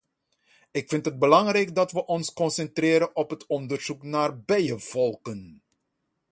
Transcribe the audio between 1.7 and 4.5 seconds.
dat we ons concentreren op het onderzoek naar